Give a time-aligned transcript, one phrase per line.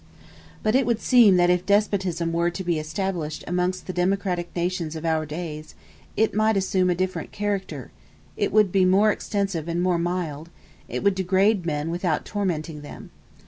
[0.63, 4.95] But it would seem that if despotism were to be established amongst the democratic nations
[4.95, 5.75] of our days,
[6.17, 7.91] it might assume a different character;
[8.35, 10.49] it would be more extensive and more mild;
[10.89, 13.11] it would degrade men without tormenting them.